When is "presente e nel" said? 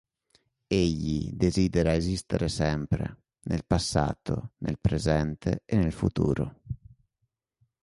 4.79-5.91